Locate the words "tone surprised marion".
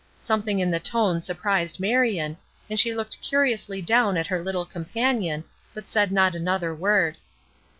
0.79-2.35